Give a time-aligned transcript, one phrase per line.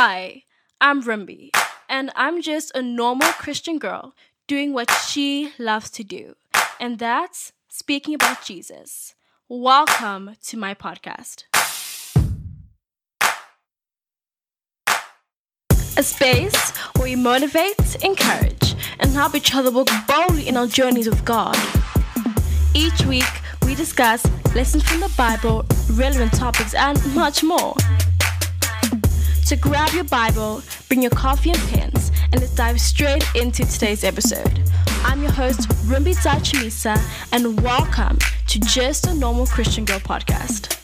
[0.00, 0.44] Hi,
[0.80, 1.50] I'm Rumbi,
[1.88, 4.14] and I'm just a normal Christian girl
[4.46, 6.36] doing what she loves to do,
[6.78, 9.16] and that's speaking about Jesus.
[9.48, 11.46] Welcome to my podcast.
[15.96, 21.08] A space where we motivate, encourage, and help each other walk boldly in our journeys
[21.10, 21.58] with God.
[22.72, 23.24] Each week,
[23.66, 24.24] we discuss
[24.54, 27.74] lessons from the Bible, relevant topics, and much more.
[29.48, 34.04] So grab your Bible, bring your coffee and pens, and let's dive straight into today's
[34.04, 34.62] episode.
[35.04, 37.00] I'm your host, Rumbi Zachimisa,
[37.32, 40.78] and welcome to Just a Normal Christian Girl podcast.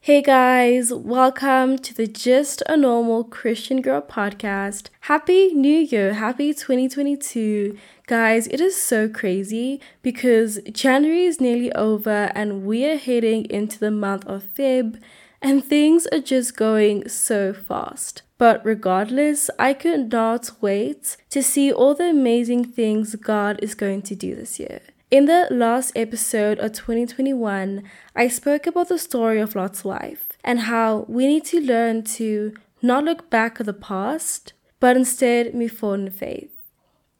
[0.00, 4.90] Hey guys, welcome to the Just a Normal Christian Girl podcast.
[5.00, 7.78] Happy New Year, happy 2022.
[8.08, 13.78] Guys, it is so crazy because January is nearly over and we are heading into
[13.78, 15.00] the month of Feb
[15.42, 18.22] and things are just going so fast.
[18.38, 24.02] But regardless, I could not wait to see all the amazing things God is going
[24.02, 24.80] to do this year.
[25.10, 27.82] In the last episode of 2021,
[28.14, 32.54] I spoke about the story of Lot's wife and how we need to learn to
[32.80, 36.50] not look back at the past, but instead move forward in faith.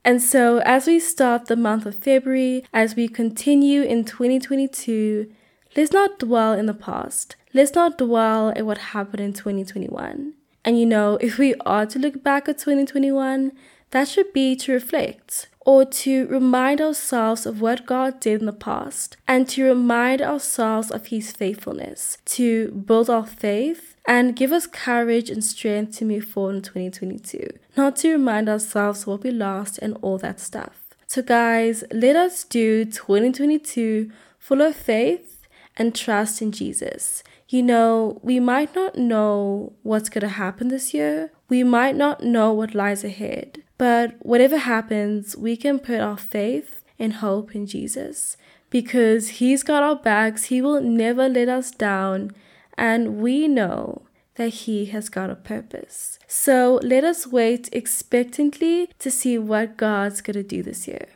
[0.04, 5.30] And so, as we start the month of February, as we continue in 2022,
[5.76, 10.34] let's not dwell in the past, let's not dwell at what happened in 2021.
[10.64, 13.52] And you know, if we are to look back at 2021,
[13.90, 18.52] that should be to reflect or to remind ourselves of what God did in the
[18.52, 24.66] past and to remind ourselves of His faithfulness, to build our faith and give us
[24.66, 29.78] courage and strength to move forward in 2022, not to remind ourselves what we lost
[29.78, 30.80] and all that stuff.
[31.06, 37.22] So, guys, let us do 2022 full of faith and trust in Jesus.
[37.50, 41.32] You know, we might not know what's going to happen this year.
[41.48, 43.64] We might not know what lies ahead.
[43.76, 48.36] But whatever happens, we can put our faith and hope in Jesus
[48.70, 50.44] because He's got our backs.
[50.44, 52.30] He will never let us down.
[52.78, 54.02] And we know
[54.36, 56.20] that He has got a purpose.
[56.28, 61.08] So let us wait expectantly to see what God's going to do this year.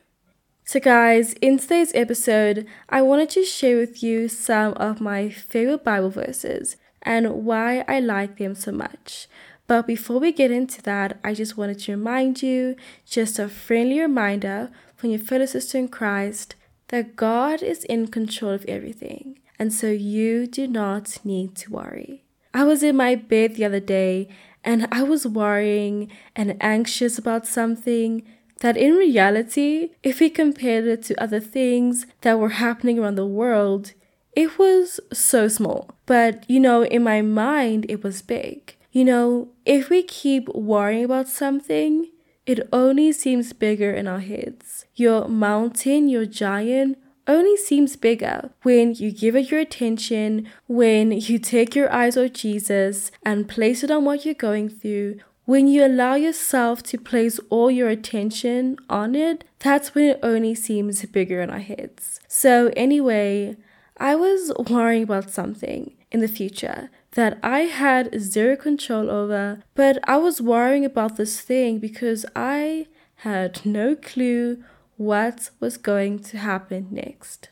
[0.66, 5.84] So, guys, in today's episode, I wanted to share with you some of my favorite
[5.84, 9.28] Bible verses and why I like them so much.
[9.66, 14.00] But before we get into that, I just wanted to remind you just a friendly
[14.00, 16.54] reminder from your fellow sister in Christ
[16.88, 22.24] that God is in control of everything, and so you do not need to worry.
[22.54, 24.28] I was in my bed the other day
[24.64, 28.22] and I was worrying and anxious about something
[28.64, 33.26] that in reality, if we compared it to other things that were happening around the
[33.26, 33.92] world,
[34.32, 35.90] it was so small.
[36.06, 38.74] But, you know, in my mind, it was big.
[38.90, 42.08] You know, if we keep worrying about something,
[42.46, 44.86] it only seems bigger in our heads.
[44.94, 46.96] Your mountain, your giant,
[47.28, 52.32] only seems bigger when you give it your attention, when you take your eyes off
[52.32, 57.38] Jesus and place it on what you're going through, when you allow yourself to place
[57.50, 62.20] all your attention on it, that's when it only seems bigger in our heads.
[62.28, 63.56] So, anyway,
[63.98, 69.98] I was worrying about something in the future that I had zero control over, but
[70.04, 74.64] I was worrying about this thing because I had no clue
[74.96, 77.50] what was going to happen next.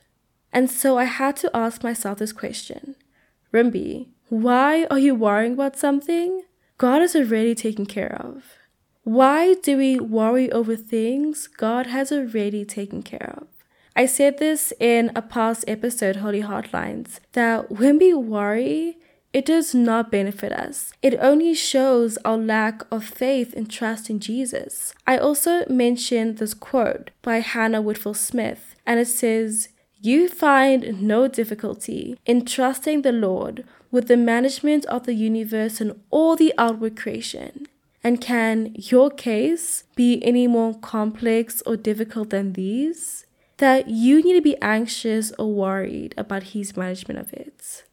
[0.52, 2.96] And so I had to ask myself this question
[3.52, 6.42] Rumbi, why are you worrying about something
[6.78, 8.44] God is already taken care of.
[9.04, 13.48] Why do we worry over things God has already taken care of?
[13.94, 18.96] I said this in a past episode, Holy Heartlines, that when we worry,
[19.32, 20.92] it does not benefit us.
[21.02, 24.94] It only shows our lack of faith and trust in Jesus.
[25.06, 29.68] I also mentioned this quote by Hannah Whitall Smith, and it says,
[30.00, 36.00] You find no difficulty in trusting the Lord with the management of the universe and
[36.10, 37.68] all the outward creation?
[38.02, 43.26] And can your case be any more complex or difficult than these?
[43.58, 47.84] That you need to be anxious or worried about his management of it.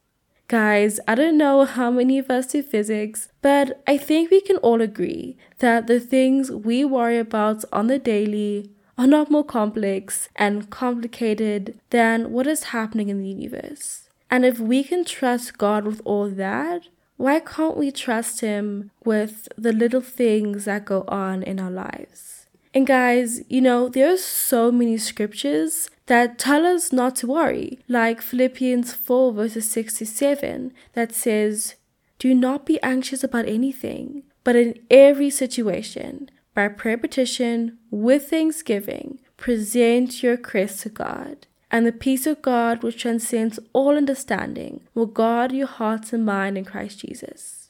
[0.47, 4.57] Guys, I don't know how many of us do physics, but I think we can
[4.57, 10.27] all agree that the things we worry about on the daily are not more complex
[10.35, 14.08] and complicated than what is happening in the universe.
[14.29, 16.87] And if we can trust God with all that,
[17.17, 22.45] why can't we trust Him with the little things that go on in our lives?
[22.73, 27.79] And guys, you know, there are so many scriptures that tell us not to worry,
[27.87, 31.75] like Philippians 4, verses 6 to 7, that says,
[32.19, 39.19] Do not be anxious about anything, but in every situation, by prayer petition, with thanksgiving,
[39.35, 41.47] present your requests to God.
[41.71, 46.57] And the peace of God, which transcends all understanding, will guard your hearts and mind
[46.57, 47.69] in Christ Jesus.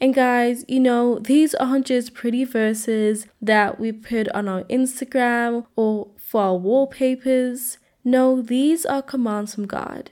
[0.00, 5.66] And guys, you know, these aren't just pretty verses that we put on our Instagram
[5.76, 7.78] or for our wallpapers.
[8.04, 10.10] No, these are commands from God.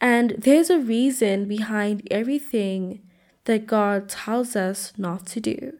[0.00, 3.02] And there's a reason behind everything
[3.44, 5.74] that God tells us not to do.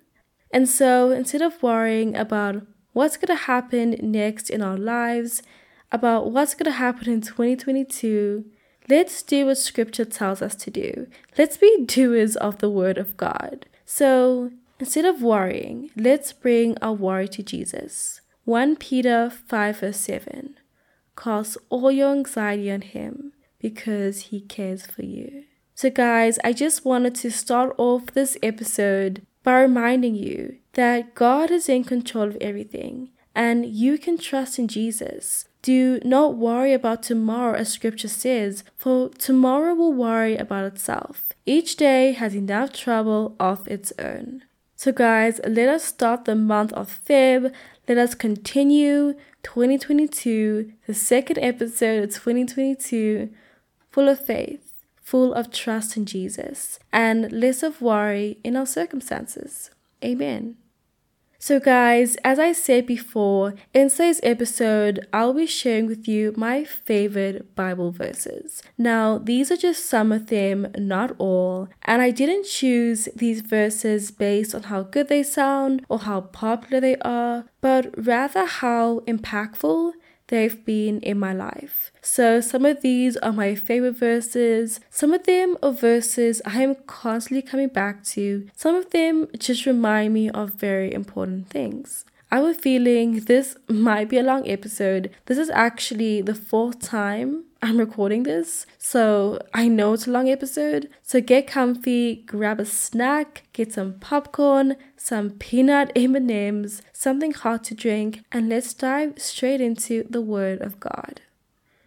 [0.50, 5.42] And so instead of worrying about what's going to happen next in our lives,
[5.92, 8.44] about what's going to happen in 2022,
[8.88, 11.06] let's do what scripture tells us to do.
[11.38, 13.66] Let's be doers of the word of God.
[13.84, 14.50] So
[14.80, 18.20] instead of worrying, let's bring our worry to Jesus.
[18.44, 20.56] 1 Peter 5 verse 7
[21.16, 25.44] Cast all your anxiety on him because he cares for you.
[25.74, 31.50] So, guys, I just wanted to start off this episode by reminding you that God
[31.50, 35.46] is in control of everything and you can trust in Jesus.
[35.62, 41.32] Do not worry about tomorrow, as scripture says, for tomorrow will worry about itself.
[41.46, 44.42] Each day has enough trouble of its own.
[44.74, 47.52] So, guys, let us start the month of Feb.
[47.88, 49.14] Let us continue
[49.44, 53.30] 2022, the second episode of 2022,
[53.90, 54.72] full of faith
[55.12, 59.70] full of trust in Jesus and less of worry in our circumstances.
[60.02, 60.56] Amen.
[61.44, 66.62] So, guys, as I said before, in today's episode, I'll be sharing with you my
[66.62, 68.62] favorite Bible verses.
[68.78, 74.12] Now, these are just some of them, not all, and I didn't choose these verses
[74.12, 79.94] based on how good they sound or how popular they are, but rather how impactful
[80.32, 81.92] they've been in my life.
[82.00, 84.80] So some of these are my favorite verses.
[84.88, 88.48] Some of them are verses I am constantly coming back to.
[88.56, 92.06] Some of them just remind me of very important things.
[92.30, 95.10] I have a feeling this might be a long episode.
[95.26, 100.28] This is actually the fourth time I'm recording this, so I know it's a long
[100.28, 100.88] episode.
[101.04, 107.76] So get comfy, grab a snack, get some popcorn, some peanut M&Ms, something hot to
[107.76, 111.20] drink, and let's dive straight into the word of God.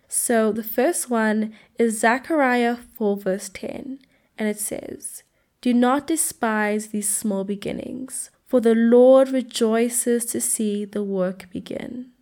[0.08, 4.00] So the first one is Zechariah 4 verse 10,
[4.38, 5.24] and it says,
[5.60, 12.14] "Do not despise these small beginnings, for the Lord rejoices to see the work begin."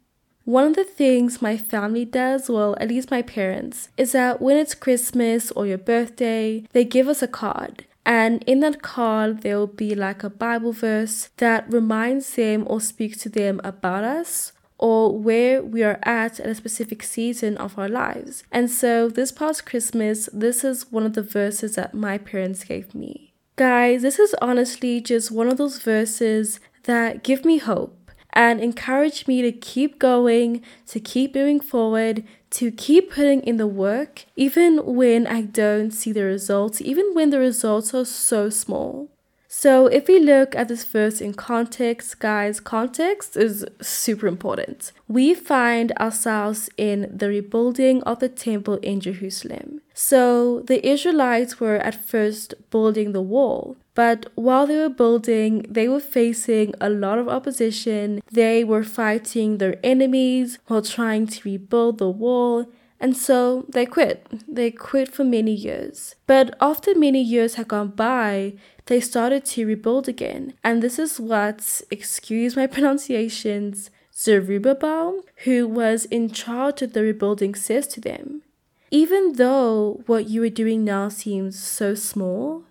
[0.45, 4.57] One of the things my family does, well, at least my parents, is that when
[4.57, 7.85] it's Christmas or your birthday, they give us a card.
[8.05, 12.81] And in that card, there will be like a Bible verse that reminds them or
[12.81, 17.79] speaks to them about us or where we are at at a specific season of
[17.79, 18.43] our lives.
[18.51, 22.93] And so this past Christmas, this is one of the verses that my parents gave
[22.93, 23.33] me.
[23.55, 28.02] Guys, this is honestly just one of those verses that give me hope
[28.33, 33.67] and encourage me to keep going, to keep moving forward, to keep putting in the
[33.67, 39.09] work, even when I don't see the results, even when the results are so small.
[39.55, 44.91] So, if we look at this verse in context, guys, context is super important.
[45.07, 49.81] We find ourselves in the rebuilding of the temple in Jerusalem.
[49.93, 55.87] So, the Israelites were at first building the wall, but while they were building, they
[55.87, 58.21] were facing a lot of opposition.
[58.31, 62.65] They were fighting their enemies while trying to rebuild the wall.
[62.99, 64.25] And so they quit.
[64.47, 66.15] They quit for many years.
[66.25, 68.53] But after many years had gone by,
[68.85, 70.53] they started to rebuild again.
[70.63, 77.55] And this is what, excuse my pronunciations, Zerubbabel, who was in charge of the rebuilding,
[77.55, 78.41] says to them.
[78.89, 82.63] Even though what you are doing now seems so small,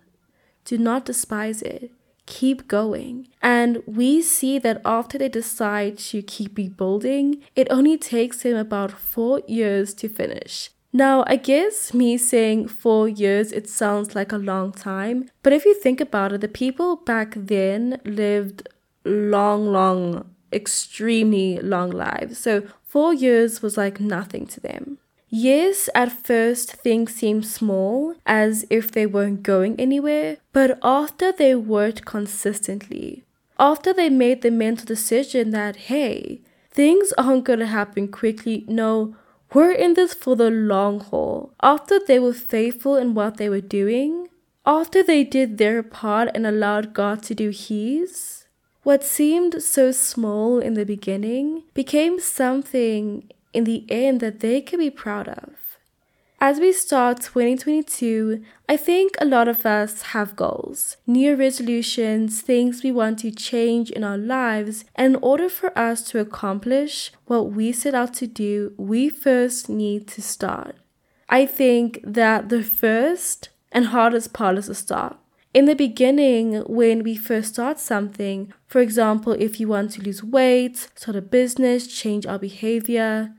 [0.65, 1.91] do not despise it.
[2.27, 3.29] Keep going.
[3.43, 8.93] And we see that after they decide to keep rebuilding, it only takes them about
[8.93, 10.71] four years to finish.
[10.93, 15.65] Now, I guess me saying four years, it sounds like a long time, but if
[15.65, 18.69] you think about it, the people back then lived
[19.05, 22.39] long, long, extremely long lives.
[22.39, 24.99] So four years was like nothing to them.
[25.35, 31.55] Yes, at first things seemed small, as if they weren't going anywhere, but after they
[31.55, 33.25] worked consistently,
[33.59, 39.17] after they made the mental decision that, hey, things aren't going to happen quickly, no,
[39.55, 41.55] we're in this for the long haul.
[41.63, 44.29] After they were faithful in what they were doing,
[44.67, 48.45] after they did their part and allowed God to do His,
[48.83, 54.79] what seemed so small in the beginning became something in the end that they can
[54.79, 55.51] be proud of.
[56.45, 62.83] As we start 2022, I think a lot of us have goals, new resolutions, things
[62.83, 64.85] we want to change in our lives.
[64.97, 69.69] And in order for us to accomplish what we set out to do, we first
[69.69, 70.75] need to start.
[71.29, 75.17] I think that the first and hardest part is to start.
[75.55, 80.25] In the beginning, when we first start something, for example, if you want to lose
[80.25, 83.33] weight, start a business, change our behavior,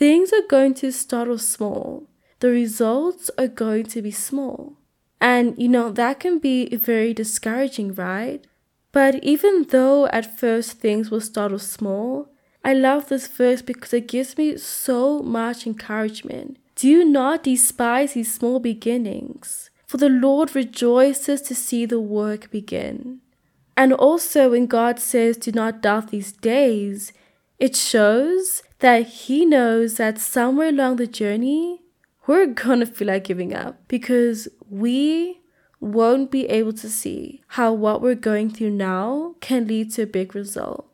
[0.00, 4.76] things are going to start off small the results are going to be small.
[5.20, 8.46] And you know, that can be very discouraging, right?
[8.92, 12.28] But even though at first things will start off small,
[12.64, 16.58] I love this verse because it gives me so much encouragement.
[16.76, 23.20] Do not despise these small beginnings, for the Lord rejoices to see the work begin.
[23.76, 27.12] And also, when God says, Do not doubt these days,
[27.60, 31.82] it shows that He knows that somewhere along the journey,
[32.26, 35.40] we're gonna feel like giving up because we
[35.78, 40.06] won't be able to see how what we're going through now can lead to a
[40.06, 40.86] big result.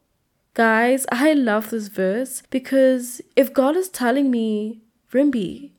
[0.54, 4.80] Guys, I love this verse because if God is telling me,
[5.12, 5.72] Rumbi,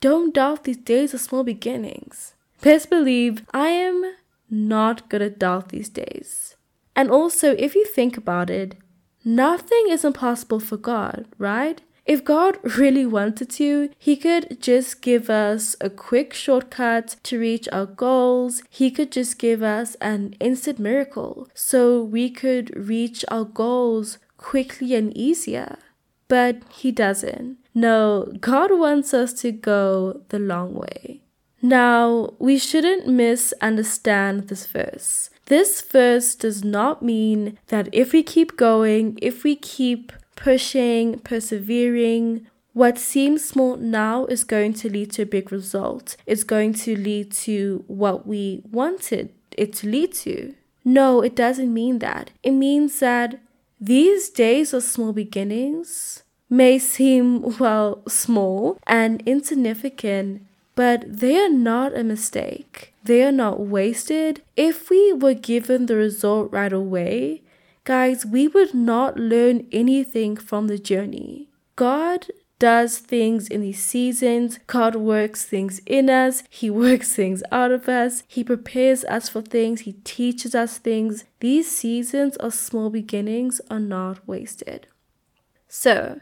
[0.00, 4.14] don't doubt these days of small beginnings, best believe I am
[4.48, 6.56] not gonna doubt these days.
[6.94, 8.76] And also, if you think about it,
[9.24, 11.80] nothing is impossible for God, right?
[12.06, 17.68] If God really wanted to, He could just give us a quick shortcut to reach
[17.70, 18.62] our goals.
[18.68, 24.94] He could just give us an instant miracle so we could reach our goals quickly
[24.94, 25.78] and easier.
[26.26, 27.58] But He doesn't.
[27.74, 31.20] No, God wants us to go the long way.
[31.62, 35.30] Now, we shouldn't misunderstand this verse.
[35.50, 42.46] This verse does not mean that if we keep going, if we keep pushing, persevering.
[42.72, 46.16] What seems small now is going to lead to a big result.
[46.24, 50.54] It's going to lead to what we wanted it to lead to.
[50.84, 52.30] No, it doesn't mean that.
[52.44, 53.40] It means that
[53.80, 60.46] these days of small beginnings may seem, well, small and insignificant,
[60.80, 62.94] but they are not a mistake.
[63.04, 64.40] They are not wasted.
[64.56, 67.42] If we were given the result right away,
[67.84, 71.50] guys, we would not learn anything from the journey.
[71.76, 74.58] God does things in these seasons.
[74.66, 76.44] God works things in us.
[76.48, 78.22] He works things out of us.
[78.26, 79.82] He prepares us for things.
[79.82, 81.24] He teaches us things.
[81.40, 84.86] These seasons of small beginnings are not wasted.
[85.68, 86.20] So,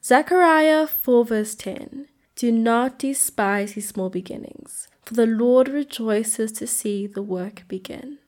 [0.00, 2.06] Zechariah 4 verse 10
[2.36, 8.18] Do not despise these small beginnings, for the Lord rejoices to see the work begin.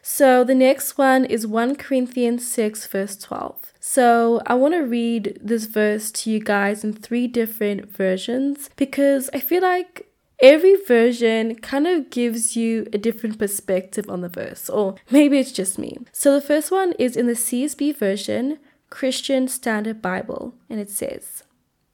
[0.00, 3.72] So the next one is 1 Corinthians 6, verse 12.
[3.80, 9.28] So I want to read this verse to you guys in three different versions because
[9.34, 10.06] I feel like
[10.40, 15.52] every version kind of gives you a different perspective on the verse, or maybe it's
[15.52, 15.98] just me.
[16.12, 18.60] So the first one is in the CSB version,
[18.90, 21.37] Christian Standard Bible, and it says,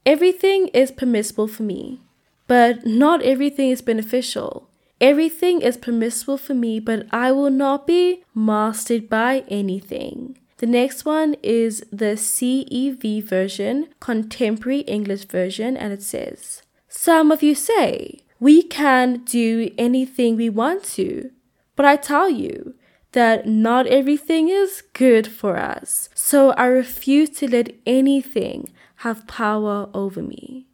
[0.05, 1.99] Everything is permissible for me,
[2.45, 4.69] but not everything is beneficial.
[5.01, 10.37] Everything is permissible for me, but I will not be mastered by anything.
[10.57, 17.41] The next one is the CEV version, Contemporary English Version, and it says, Some of
[17.41, 21.31] you say, we can do anything we want to,
[21.75, 22.75] but I tell you
[23.13, 28.71] that not everything is good for us, so I refuse to let anything
[29.05, 30.65] have power over me.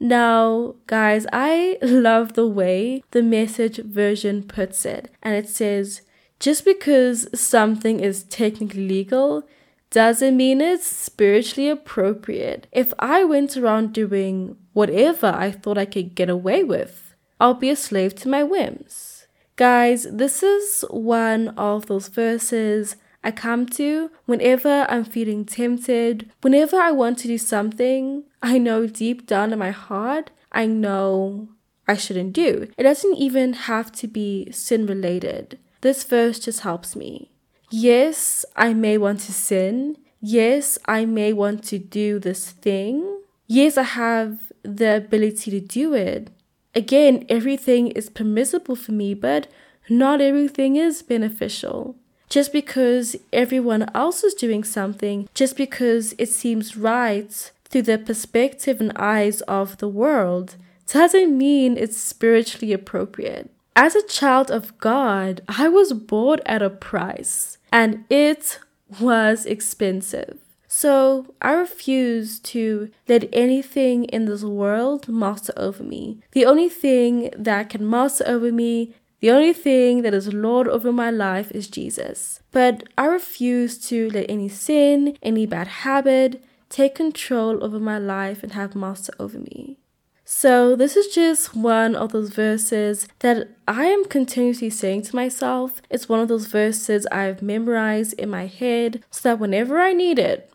[0.00, 5.10] Now, guys, I love the way the message version puts it.
[5.22, 6.00] And it says,
[6.40, 9.46] just because something is technically legal
[9.90, 12.66] doesn't mean it's spiritually appropriate.
[12.72, 17.68] If I went around doing whatever I thought I could get away with, I'll be
[17.68, 19.26] a slave to my whims.
[19.56, 26.76] Guys, this is one of those verses I come to whenever I'm feeling tempted, whenever
[26.76, 31.48] I want to do something I know deep down in my heart, I know
[31.88, 32.68] I shouldn't do.
[32.76, 35.58] It doesn't even have to be sin related.
[35.80, 37.30] This verse just helps me.
[37.70, 39.96] Yes, I may want to sin.
[40.20, 43.22] Yes, I may want to do this thing.
[43.46, 46.30] Yes, I have the ability to do it.
[46.74, 49.46] Again, everything is permissible for me, but
[49.88, 51.96] not everything is beneficial.
[52.34, 58.80] Just because everyone else is doing something, just because it seems right through the perspective
[58.80, 60.56] and eyes of the world,
[60.88, 63.52] doesn't mean it's spiritually appropriate.
[63.76, 68.58] As a child of God, I was bought at a price, and it
[68.98, 70.40] was expensive.
[70.66, 76.18] So I refuse to let anything in this world master over me.
[76.32, 78.92] The only thing that can master over me
[79.24, 82.42] the only thing that is Lord over my life is Jesus.
[82.50, 88.42] But I refuse to let any sin, any bad habit, take control over my life
[88.42, 89.78] and have master over me.
[90.26, 95.80] So, this is just one of those verses that I am continuously saying to myself.
[95.88, 100.18] It's one of those verses I've memorized in my head so that whenever I need
[100.18, 100.52] it,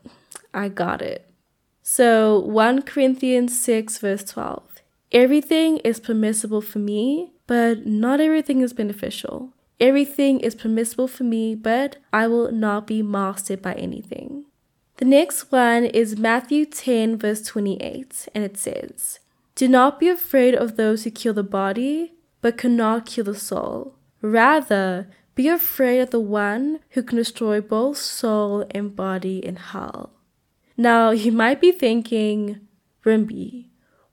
[0.53, 1.27] I got it.
[1.81, 4.61] So, 1 Corinthians 6, verse 12.
[5.11, 9.51] Everything is permissible for me, but not everything is beneficial.
[9.79, 14.45] Everything is permissible for me, but I will not be mastered by anything.
[14.97, 19.19] The next one is Matthew 10, verse 28, and it says,
[19.55, 23.95] Do not be afraid of those who kill the body, but cannot kill the soul.
[24.21, 30.11] Rather, be afraid of the one who can destroy both soul and body in hell.
[30.77, 32.59] Now, you might be thinking,
[33.03, 33.68] Rumbi,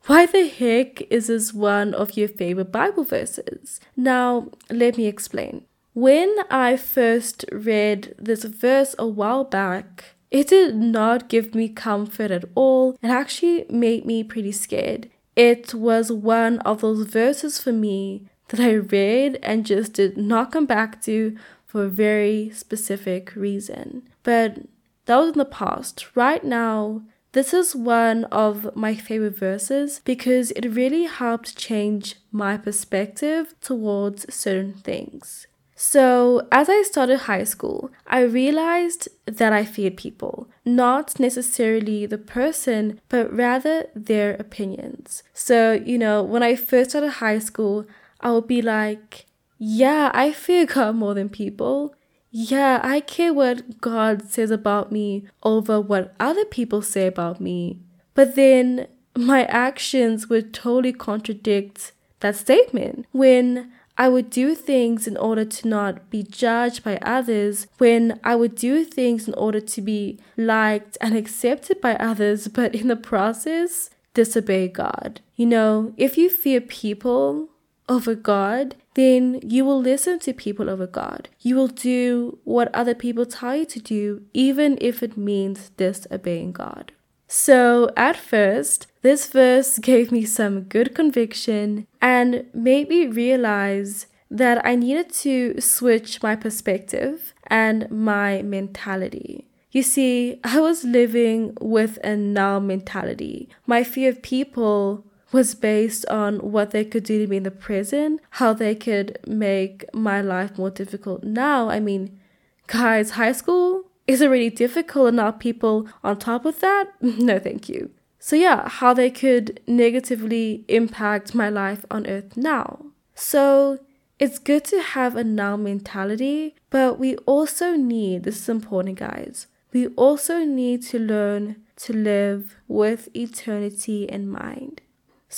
[0.06, 3.80] why the heck is this one of your favorite Bible verses?
[3.96, 5.64] Now, let me explain.
[5.94, 12.30] When I first read this verse a while back, it did not give me comfort
[12.30, 12.98] at all.
[13.02, 15.10] It actually made me pretty scared.
[15.34, 20.52] It was one of those verses for me that I read and just did not
[20.52, 21.36] come back to
[21.66, 24.02] for a very specific reason.
[24.22, 24.58] But
[25.06, 26.06] that was in the past.
[26.14, 27.02] Right now,
[27.36, 34.32] this is one of my favorite verses because it really helped change my perspective towards
[34.34, 35.46] certain things.
[35.74, 42.16] So, as I started high school, I realized that I feared people, not necessarily the
[42.16, 45.22] person, but rather their opinions.
[45.34, 47.86] So, you know, when I first started high school,
[48.22, 49.26] I would be like,
[49.58, 51.94] yeah, I fear God more than people.
[52.30, 57.80] Yeah, I care what God says about me over what other people say about me.
[58.14, 63.06] But then my actions would totally contradict that statement.
[63.12, 68.34] When I would do things in order to not be judged by others, when I
[68.36, 72.96] would do things in order to be liked and accepted by others, but in the
[72.96, 75.20] process, disobey God.
[75.34, 77.48] You know, if you fear people
[77.88, 81.28] over God, then you will listen to people over God.
[81.40, 86.52] You will do what other people tell you to do, even if it means disobeying
[86.52, 86.92] God.
[87.28, 94.64] So, at first, this verse gave me some good conviction and made me realize that
[94.64, 99.46] I needed to switch my perspective and my mentality.
[99.72, 103.50] You see, I was living with a now mentality.
[103.66, 107.50] My fear of people was based on what they could do to me in the
[107.50, 111.68] prison, how they could make my life more difficult now.
[111.68, 112.18] I mean,
[112.66, 117.68] guys, high school is already difficult, and now people on top of that, no, thank
[117.68, 117.90] you.
[118.18, 122.86] So, yeah, how they could negatively impact my life on earth now.
[123.14, 123.78] So,
[124.18, 129.46] it's good to have a now mentality, but we also need this is important, guys.
[129.72, 134.80] We also need to learn to live with eternity in mind.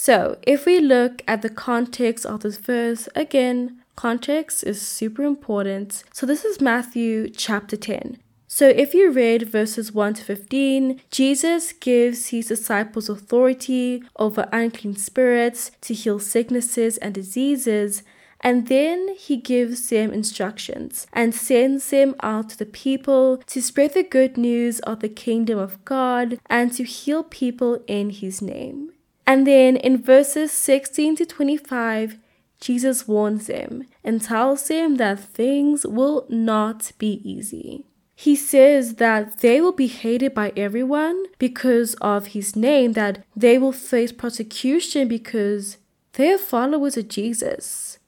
[0.00, 6.04] So, if we look at the context of this verse, again, context is super important.
[6.12, 8.16] So, this is Matthew chapter 10.
[8.46, 14.94] So, if you read verses 1 to 15, Jesus gives his disciples authority over unclean
[14.94, 18.04] spirits to heal sicknesses and diseases.
[18.40, 23.94] And then he gives them instructions and sends them out to the people to spread
[23.94, 28.92] the good news of the kingdom of God and to heal people in his name.
[29.28, 32.16] And then in verses 16 to 25,
[32.62, 37.84] Jesus warns them and tells them that things will not be easy.
[38.16, 43.58] He says that they will be hated by everyone because of his name, that they
[43.58, 45.76] will face persecution because
[46.14, 47.98] they are followers of Jesus.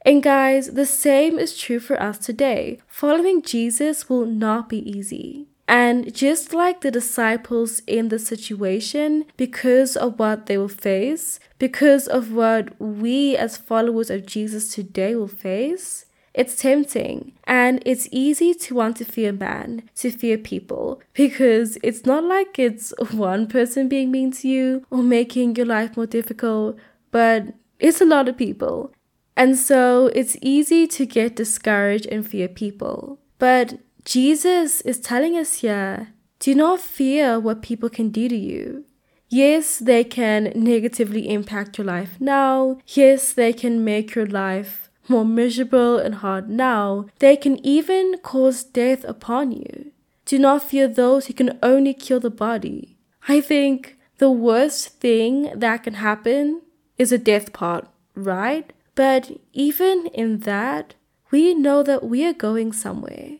[0.00, 2.80] And guys, the same is true for us today.
[2.86, 5.51] Following Jesus will not be easy.
[5.68, 12.08] And just like the disciples in the situation, because of what they will face, because
[12.08, 18.54] of what we as followers of Jesus today will face, it's tempting and it's easy
[18.54, 23.88] to want to fear man, to fear people, because it's not like it's one person
[23.88, 26.78] being mean to you or making your life more difficult,
[27.10, 28.92] but it's a lot of people.
[29.36, 33.18] And so it's easy to get discouraged and fear people.
[33.38, 36.08] But Jesus is telling us here
[36.40, 38.84] do not fear what people can do to you.
[39.28, 42.78] Yes, they can negatively impact your life now.
[42.86, 47.06] Yes, they can make your life more miserable and hard now.
[47.20, 49.92] They can even cause death upon you.
[50.26, 52.96] Do not fear those who can only kill the body.
[53.28, 56.62] I think the worst thing that can happen
[56.98, 58.72] is a death part, right?
[58.94, 60.94] But even in that,
[61.30, 63.38] we know that we are going somewhere.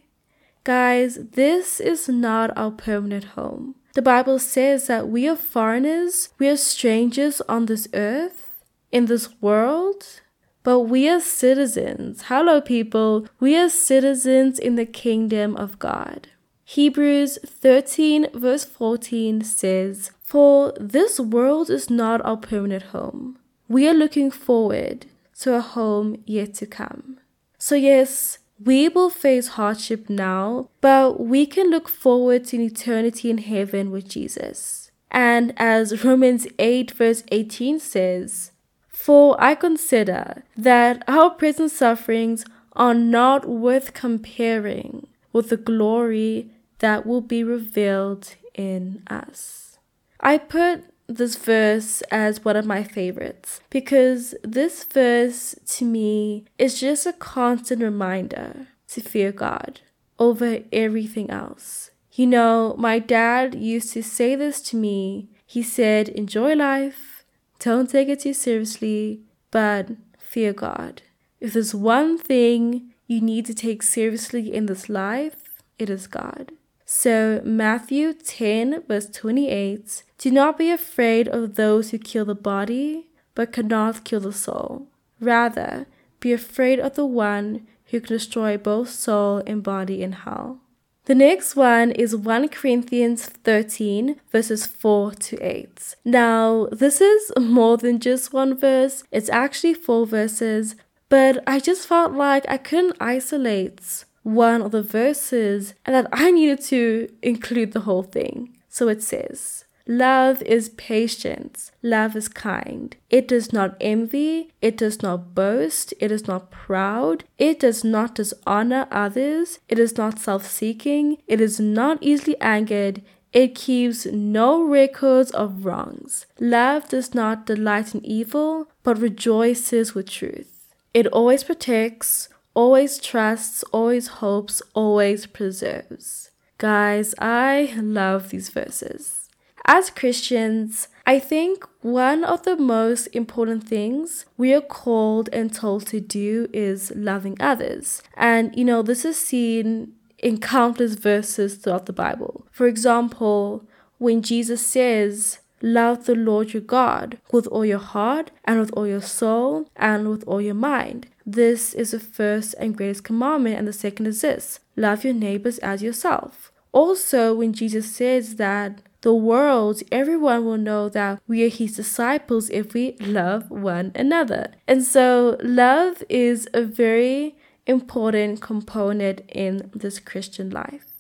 [0.64, 3.74] Guys, this is not our permanent home.
[3.94, 9.28] The Bible says that we are foreigners, we are strangers on this earth, in this
[9.40, 10.20] world,
[10.62, 12.24] but we are citizens.
[12.26, 13.26] Hello, people.
[13.40, 16.28] We are citizens in the kingdom of God.
[16.64, 23.36] Hebrews 13, verse 14 says, For this world is not our permanent home.
[23.66, 25.06] We are looking forward
[25.40, 27.18] to a home yet to come.
[27.58, 33.30] So, yes, we will face hardship now, but we can look forward to an eternity
[33.30, 34.90] in heaven with Jesus.
[35.10, 38.52] And as Romans 8, verse 18 says,
[38.88, 42.44] For I consider that our present sufferings
[42.74, 49.78] are not worth comparing with the glory that will be revealed in us.
[50.20, 56.80] I put this verse as one of my favorites because this verse to me is
[56.80, 59.80] just a constant reminder to fear God
[60.18, 61.90] over everything else.
[62.12, 65.30] You know, my dad used to say this to me.
[65.46, 67.24] He said, Enjoy life,
[67.58, 69.88] don't take it too seriously, but
[70.18, 71.02] fear God.
[71.40, 76.52] If there's one thing you need to take seriously in this life, it is God.
[76.94, 83.08] So, Matthew 10, verse 28 Do not be afraid of those who kill the body,
[83.34, 84.88] but cannot kill the soul.
[85.18, 85.86] Rather,
[86.20, 90.60] be afraid of the one who can destroy both soul and body in hell.
[91.06, 95.96] The next one is 1 Corinthians 13, verses 4 to 8.
[96.04, 100.76] Now, this is more than just one verse, it's actually four verses,
[101.08, 106.30] but I just felt like I couldn't isolate one of the verses and that I
[106.30, 108.56] needed to include the whole thing.
[108.68, 111.72] So it says, Love is patient.
[111.82, 112.94] Love is kind.
[113.10, 114.52] It does not envy.
[114.60, 115.92] It does not boast.
[115.98, 117.24] It is not proud.
[117.36, 119.58] It does not dishonor others.
[119.68, 121.18] It is not self seeking.
[121.26, 123.02] It is not easily angered.
[123.32, 126.26] It keeps no records of wrongs.
[126.38, 130.74] Love does not delight in evil, but rejoices with truth.
[130.92, 136.30] It always protects, always trusts, always hopes, always preserves.
[136.58, 139.28] Guys, I love these verses.
[139.64, 145.86] As Christians, I think one of the most important things we are called and told
[145.88, 148.02] to do is loving others.
[148.14, 152.46] And, you know, this is seen in countless verses throughout the Bible.
[152.50, 153.64] For example,
[153.98, 158.86] when Jesus says, Love the Lord your God with all your heart and with all
[158.86, 161.06] your soul and with all your mind.
[161.24, 165.58] This is the first and greatest commandment, and the second is this love your neighbors
[165.58, 166.52] as yourself.
[166.72, 172.48] Also, when Jesus says that the world, everyone will know that we are his disciples
[172.50, 174.52] if we love one another.
[174.66, 180.91] And so, love is a very important component in this Christian life.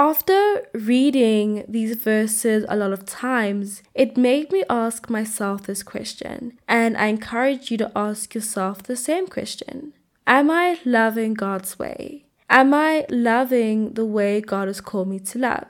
[0.00, 6.58] After reading these verses a lot of times, it made me ask myself this question,
[6.66, 9.92] and I encourage you to ask yourself the same question
[10.26, 12.24] Am I loving God's way?
[12.48, 15.68] Am I loving the way God has called me to love?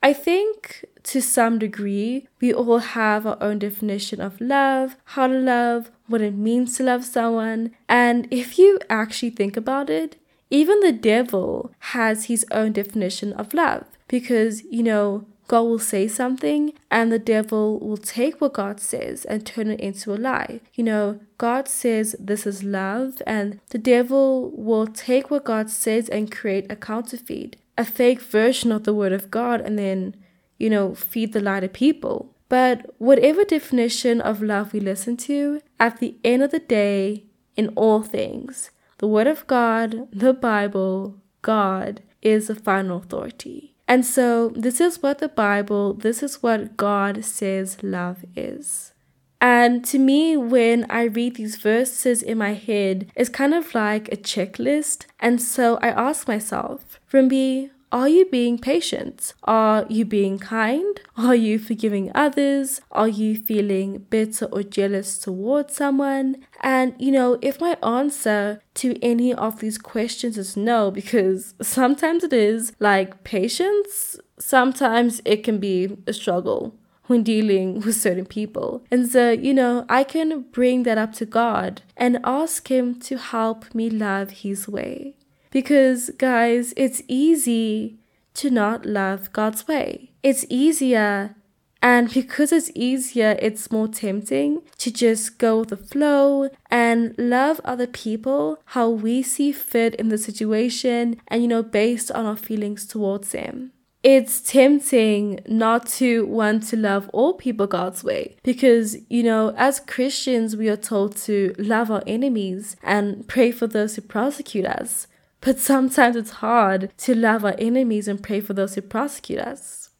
[0.00, 5.34] I think to some degree, we all have our own definition of love, how to
[5.34, 7.72] love, what it means to love someone.
[7.88, 10.21] And if you actually think about it,
[10.52, 16.06] even the devil has his own definition of love because, you know, God will say
[16.08, 20.60] something and the devil will take what God says and turn it into a lie.
[20.74, 26.10] You know, God says this is love, and the devil will take what God says
[26.10, 30.14] and create a counterfeit, a fake version of the word of God, and then,
[30.58, 32.34] you know, feed the lie to people.
[32.50, 37.24] But whatever definition of love we listen to, at the end of the day,
[37.56, 38.70] in all things,
[39.02, 43.74] the Word of God, the Bible, God is the final authority.
[43.88, 48.92] And so, this is what the Bible, this is what God says love is.
[49.40, 54.06] And to me, when I read these verses in my head, it's kind of like
[54.12, 55.06] a checklist.
[55.18, 59.34] And so I ask myself, Rumbi, are you being patient?
[59.44, 60.98] Are you being kind?
[61.18, 62.80] Are you forgiving others?
[62.90, 66.38] Are you feeling bitter or jealous towards someone?
[66.62, 72.24] And, you know, if my answer to any of these questions is no, because sometimes
[72.24, 76.74] it is, like patience, sometimes it can be a struggle
[77.08, 78.82] when dealing with certain people.
[78.90, 83.18] And so, you know, I can bring that up to God and ask Him to
[83.18, 85.16] help me love His way.
[85.52, 87.98] Because, guys, it's easy
[88.34, 90.10] to not love God's way.
[90.24, 91.36] It's easier
[91.82, 97.60] and because it's easier, it's more tempting to just go with the flow and love
[97.64, 102.36] other people how we see fit in the situation and, you know, based on our
[102.36, 103.72] feelings towards them.
[104.04, 109.80] It's tempting not to want to love all people God's way because, you know, as
[109.80, 115.08] Christians, we are told to love our enemies and pray for those who prosecute us.
[115.42, 119.90] But sometimes it's hard to love our enemies and pray for those who prosecute us.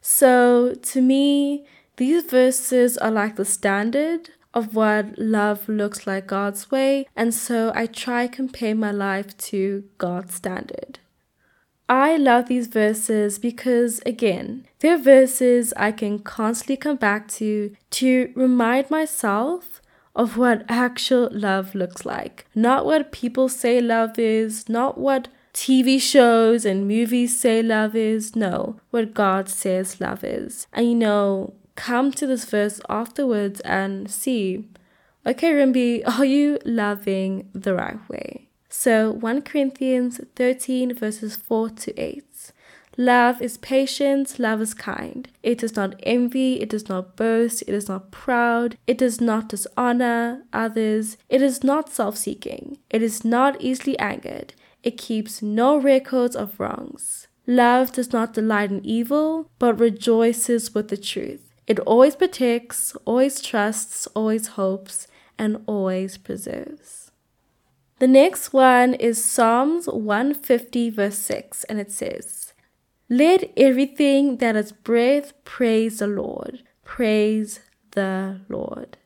[0.00, 6.70] So to me, these verses are like the standard of what love looks like God's
[6.70, 11.00] way, and so I try compare my life to God's standard.
[11.88, 18.32] I love these verses because, again, they're verses I can constantly come back to to
[18.34, 19.73] remind myself
[20.14, 22.46] of what actual love looks like.
[22.54, 28.36] Not what people say love is, not what TV shows and movies say love is.
[28.36, 30.66] No, what God says love is.
[30.72, 34.68] And you know, come to this verse afterwards and see,
[35.26, 38.48] okay, Rumbi, are you loving the right way?
[38.68, 42.24] So 1 Corinthians 13 verses 4 to 8.
[42.96, 45.28] Love is patient, love is kind.
[45.42, 49.48] It does not envy, it does not boast, it is not proud, it does not
[49.48, 55.76] dishonor others, it is not self seeking, it is not easily angered, it keeps no
[55.76, 57.26] records of wrongs.
[57.46, 61.52] Love does not delight in evil, but rejoices with the truth.
[61.66, 65.06] It always protects, always trusts, always hopes,
[65.38, 67.10] and always preserves.
[67.98, 72.53] The next one is Psalms 150, verse 6, and it says,
[73.08, 76.62] Let everything that has breath praise the Lord.
[76.84, 78.96] Praise the Lord.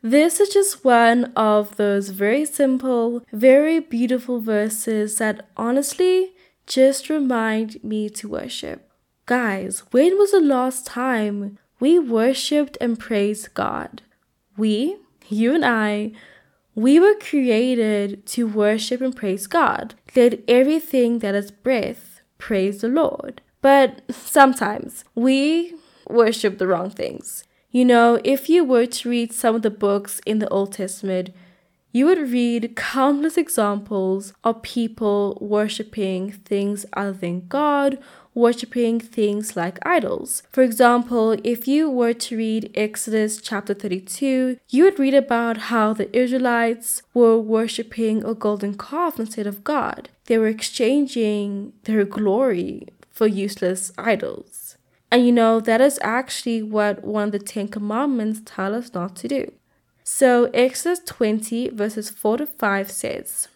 [0.00, 6.34] This is just one of those very simple, very beautiful verses that honestly
[6.66, 8.88] just remind me to worship.
[9.26, 14.02] Guys, when was the last time we worshiped and praised God?
[14.56, 14.96] We,
[15.28, 16.12] you and I,
[16.74, 19.94] we were created to worship and praise God.
[20.14, 22.11] Let everything that is breath
[22.42, 23.40] praise the Lord.
[23.60, 25.74] But sometimes we
[26.08, 27.44] worship the wrong things.
[27.70, 31.30] You know, if you were to read some of the books in the Old Testament,
[31.92, 37.98] you would read countless examples of people worshipping things other than God,
[38.34, 40.42] worshipping things like idols.
[40.50, 45.92] For example, if you were to read Exodus chapter 32, you would read about how
[45.92, 50.08] the Israelites were worshipping a golden calf instead of God.
[50.26, 54.76] They were exchanging their glory for useless idols.
[55.10, 59.14] And you know, that is actually what one of the Ten Commandments tell us not
[59.16, 59.52] to do.
[60.04, 63.48] So, Exodus 20, verses 4 to 5 says,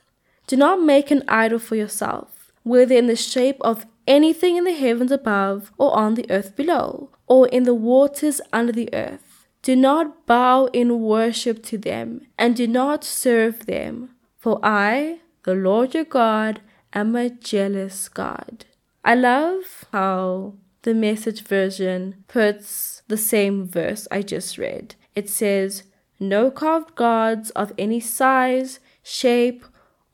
[0.47, 2.36] Do not make an idol for yourself,
[2.67, 7.11] whether in the shape of anything in the heavens above, or on the earth below,
[7.29, 9.47] or in the waters under the earth.
[9.63, 15.55] Do not bow in worship to them, and do not serve them, for I, the
[15.55, 16.61] Lord your God,
[16.93, 18.65] am a jealous God.
[19.05, 24.97] I love how the message version puts the same verse I just read.
[25.15, 25.85] It says,
[26.19, 29.65] No carved gods of any size, shape,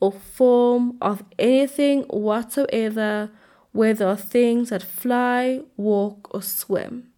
[0.03, 3.31] or form of anything whatsoever,
[3.71, 7.09] whether things that fly, walk, or swim.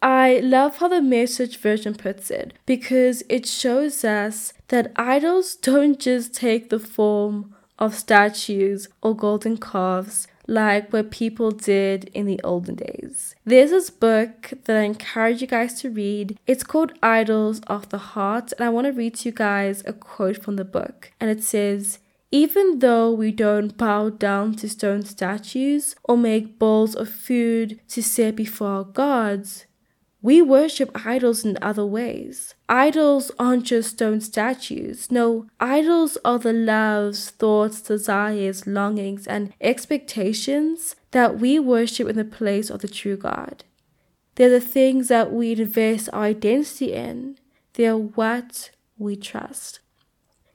[0.00, 5.98] I love how the message version puts it because it shows us that idols don't
[5.98, 12.40] just take the form of statues or golden calves, like what people did in the
[12.44, 13.34] olden days.
[13.44, 16.38] There's this book that I encourage you guys to read.
[16.46, 19.92] It's called Idols of the Heart, and I want to read to you guys a
[19.92, 21.10] quote from the book.
[21.20, 21.98] And it says,
[22.30, 28.02] even though we don't bow down to stone statues or make bowls of food to
[28.02, 29.66] set before our gods,
[30.22, 32.54] we worship idols in other ways.
[32.68, 35.10] Idols aren't just stone statues.
[35.10, 42.24] No, idols are the loves, thoughts, desires, longings, and expectations that we worship in the
[42.24, 43.64] place of the true God.
[44.34, 47.38] They're the things that we invest our identity in.
[47.72, 49.80] They're what we trust.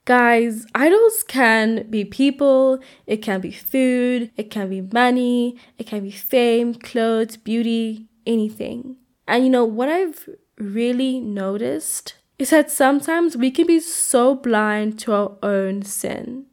[0.06, 6.04] Guys, idols can be people, it can be food, it can be money, it can
[6.04, 8.94] be fame, clothes, beauty, anything.
[9.26, 14.96] And you know, what I've really noticed is that sometimes we can be so blind
[15.00, 16.46] to our own sin.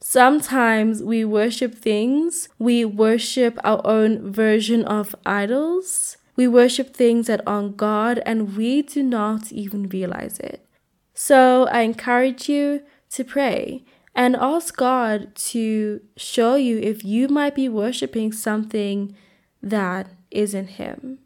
[0.00, 7.40] Sometimes we worship things, we worship our own version of idols, we worship things that
[7.46, 10.66] aren't God, and we do not even realize it.
[11.14, 17.54] So I encourage you to pray and ask God to show you if you might
[17.54, 19.14] be worshiping something
[19.62, 21.18] that isn't Him.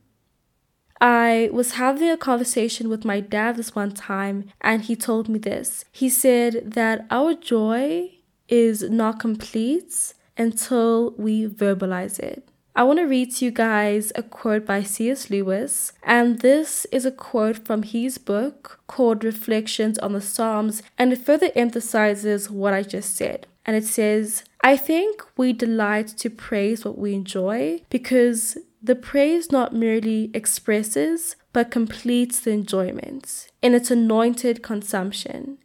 [1.01, 5.41] I was having a conversation with my dad this one time, and he told me
[5.41, 5.85] this.
[5.91, 8.11] He said that our joy
[8.49, 12.49] is not complete until we verbalize it.
[12.75, 15.29] I want to read to you guys a quote by C.S.
[15.29, 21.13] Lewis, and this is a quote from his book called Reflections on the Psalms, and
[21.13, 23.47] it further emphasizes what I just said.
[23.67, 29.53] And it says, I think we delight to praise what we enjoy because the praise
[29.53, 35.59] not merely expresses but completes the enjoyment in its anointed consumption.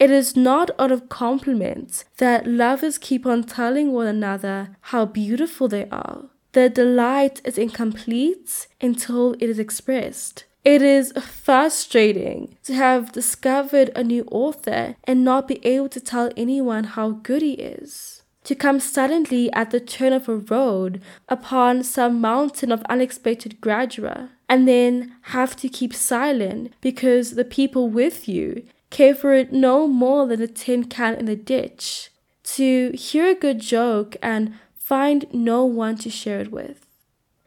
[0.00, 5.68] It is not out of compliment that lovers keep on telling one another how beautiful
[5.68, 6.31] they are.
[6.52, 10.44] The delight is incomplete until it is expressed.
[10.64, 16.30] It is frustrating to have discovered a new author and not be able to tell
[16.36, 18.22] anyone how good he is.
[18.44, 24.30] To come suddenly at the turn of a road upon some mountain of unexpected grandeur,
[24.48, 29.86] and then have to keep silent because the people with you care for it no
[29.88, 32.10] more than a tin can in the ditch,
[32.44, 34.54] to hear a good joke and
[34.92, 36.84] find no one to share it with.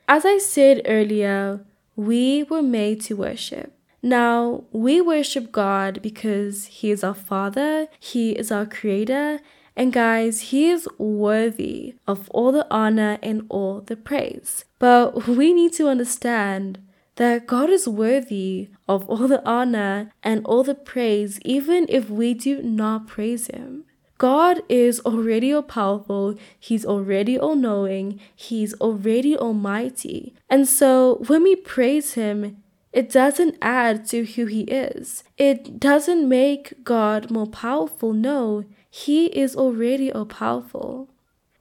[0.08, 1.64] As I said earlier,
[1.96, 3.72] we were made to worship.
[4.02, 9.42] Now, we worship God because He is our Father, He is our Creator,
[9.76, 14.66] and guys, He is worthy of all the honor and all the praise.
[14.80, 16.80] But we need to understand
[17.18, 22.34] that God is worthy of all the honor and all the praise, even if we
[22.34, 23.86] do not praise Him.
[24.18, 30.34] God is already all powerful, He's already all knowing, He's already almighty.
[30.50, 35.24] And so when we praise Him, it doesn't add to who He is.
[35.38, 38.14] It doesn't make God more powerful.
[38.14, 41.10] No, He is already all powerful.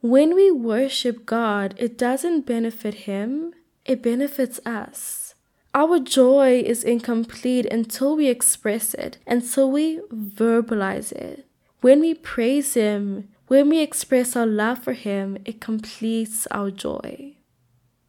[0.00, 3.52] When we worship God, it doesn't benefit Him,
[3.84, 5.34] it benefits us.
[5.74, 11.43] Our joy is incomplete until we express it, until we verbalize it.
[11.84, 17.34] When we praise Him, when we express our love for Him, it completes our joy.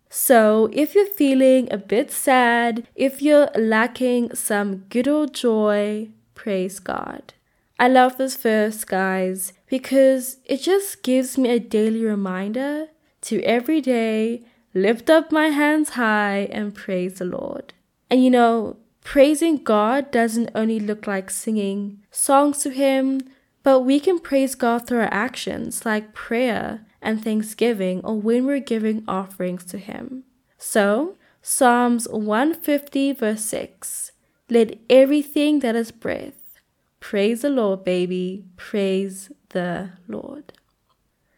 [0.10, 6.80] So, if you're feeling a bit sad, if you're lacking some good old joy, praise
[6.80, 7.34] God.
[7.78, 12.88] I love this verse, guys, because it just gives me a daily reminder
[13.24, 17.74] to every day lift up my hands high and praise the Lord.
[18.10, 23.20] And you know, praising God doesn't only look like singing songs to Him,
[23.66, 28.60] but we can praise God through our actions like prayer and thanksgiving or when we're
[28.60, 30.24] giving offerings to Him.
[30.60, 34.12] So, Psalms 150, verse 6
[34.52, 36.60] Let everything that is breath
[37.00, 38.46] praise the Lord, baby.
[38.56, 40.54] Praise the Lord.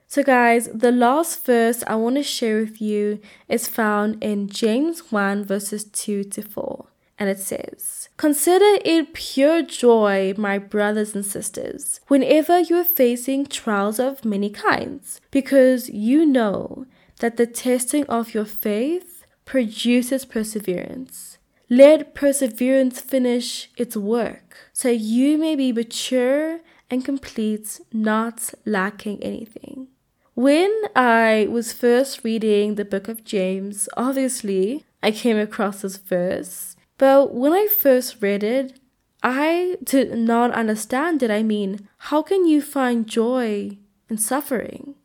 [0.05, 5.13] So, guys, the last verse I want to share with you is found in James
[5.13, 6.87] 1, verses 2 to 4.
[7.19, 13.45] And it says, Consider it pure joy, my brothers and sisters, whenever you are facing
[13.47, 16.85] trials of many kinds, because you know
[17.19, 21.37] that the testing of your faith produces perseverance.
[21.69, 29.87] Let perseverance finish its work, so you may be mature and complete, not lacking anything.
[30.33, 36.76] When I was first reading the book of James, obviously I came across this verse,
[36.97, 38.79] but when I first read it,
[39.23, 41.31] I did not understand it.
[41.31, 43.77] I mean, how can you find joy
[44.09, 44.95] in suffering?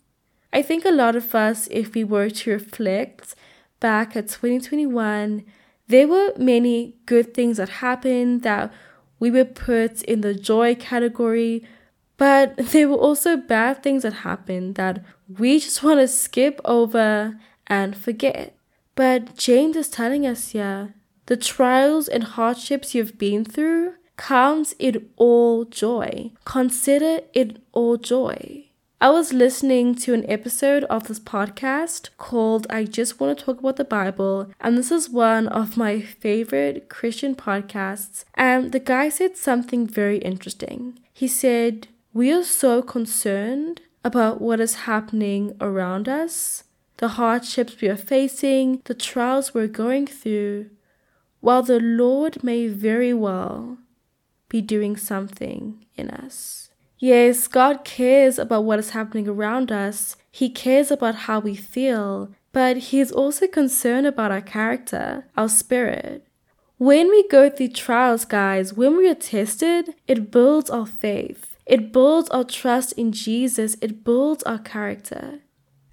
[0.53, 3.35] I think a lot of us, if we were to reflect
[3.81, 5.45] back at 2021,
[5.89, 8.73] there were many good things that happened that
[9.19, 11.67] we were put in the joy category,
[12.17, 15.05] but there were also bad things that happened that
[15.39, 18.55] we just want to skip over and forget.
[18.95, 20.95] But James is telling us here
[21.27, 26.33] the trials and hardships you've been through, count it all joy.
[26.45, 28.67] Consider it all joy.
[29.01, 33.59] I was listening to an episode of this podcast called I Just Want to Talk
[33.59, 38.25] About the Bible, and this is one of my favorite Christian podcasts.
[38.35, 41.01] And the guy said something very interesting.
[41.13, 46.63] He said, we are so concerned about what is happening around us,
[46.99, 50.71] the hardships we are facing, the trials we're going through,
[51.43, 53.77] while the Lord may very well
[54.49, 56.71] be doing something in us.
[56.99, 60.17] Yes, God cares about what is happening around us.
[60.31, 65.49] He cares about how we feel, but He is also concerned about our character, our
[65.49, 66.25] spirit.
[66.79, 71.93] When we go through trials, guys, when we are tested, it builds our faith It
[71.93, 75.41] builds our trust in Jesus, it builds our character.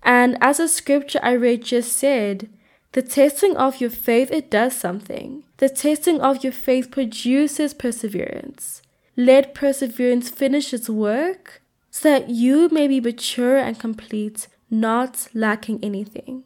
[0.02, 2.50] And as the scripture I read just said,
[2.94, 5.44] the testing of your faith, it does something.
[5.58, 8.82] The testing of your faith produces perseverance.
[9.16, 11.62] Let perseverance finish its work
[11.92, 16.46] so that you may be mature and complete, not lacking anything.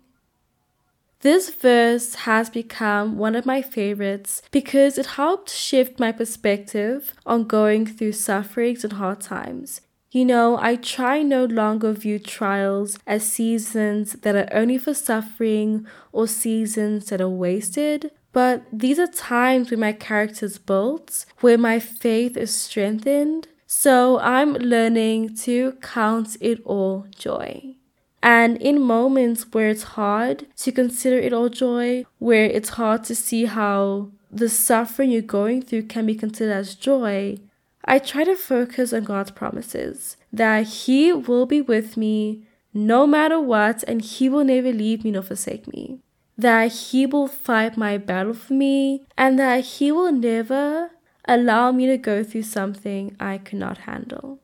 [1.21, 7.45] This verse has become one of my favorites because it helped shift my perspective on
[7.45, 9.79] going through sufferings and hard times.
[10.13, 15.87] You know, I try no longer view trials as seasons that are only for suffering
[16.11, 21.57] or seasons that are wasted, but these are times when my character is built, where
[21.57, 23.47] my faith is strengthened.
[23.65, 27.73] So I'm learning to count it all joy.
[28.21, 33.15] And in moments where it's hard to consider it all joy, where it's hard to
[33.15, 37.39] see how the suffering you're going through can be considered as joy,
[37.85, 43.39] I try to focus on God's promises that He will be with me no matter
[43.39, 45.99] what, and He will never leave me nor forsake me.
[46.37, 50.91] That He will fight my battle for me, and that He will never
[51.25, 54.39] allow me to go through something I cannot handle.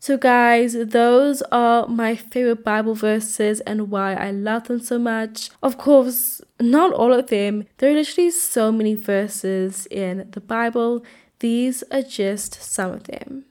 [0.00, 5.50] So, guys, those are my favorite Bible verses and why I love them so much.
[5.60, 7.66] Of course, not all of them.
[7.78, 11.04] There are literally so many verses in the Bible.
[11.40, 13.44] These are just some of them.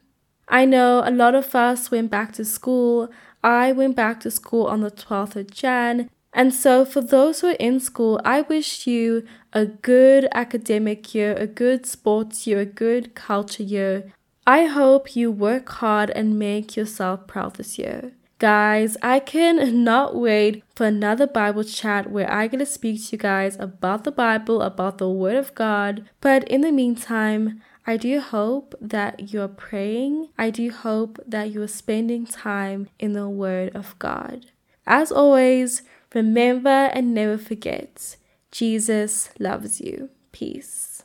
[0.48, 3.10] I know a lot of us went back to school.
[3.42, 6.10] I went back to school on the 12th of Jan.
[6.32, 11.34] And so, for those who are in school, I wish you a good academic year,
[11.34, 14.12] a good sports year, a good culture year.
[14.46, 18.12] I hope you work hard and make yourself proud this year.
[18.38, 23.18] Guys, I cannot wait for another Bible chat where I get to speak to you
[23.18, 26.08] guys about the Bible, about the Word of God.
[26.20, 30.28] But in the meantime, I do hope that you're praying.
[30.36, 34.44] I do hope that you're spending time in the Word of God.
[34.86, 35.80] As always,
[36.14, 38.16] remember and never forget
[38.52, 40.10] Jesus loves you.
[40.32, 40.87] Peace.